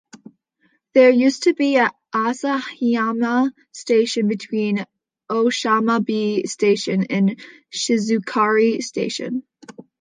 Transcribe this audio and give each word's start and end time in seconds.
There 0.95 1.11
used 1.11 1.43
to 1.43 1.53
be 1.53 1.79
Asahihama 2.11 3.51
station 3.71 4.27
between 4.27 4.83
Oshamambe 5.29 6.49
Station 6.49 7.05
and 7.11 7.39
Shizukari 7.71 8.81
Station. 8.81 9.43